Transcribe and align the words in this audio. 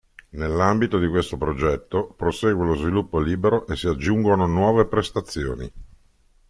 Nell'ambito 0.29 0.97
di 0.97 1.07
questo 1.07 1.37
progetto, 1.37 2.07
prosegue 2.17 2.65
lo 2.65 2.73
sviluppo 2.73 3.19
libero 3.19 3.67
e 3.67 3.75
si 3.75 3.85
aggiungono 3.87 4.47
nuove 4.47 4.85
prestazioni. 4.87 5.71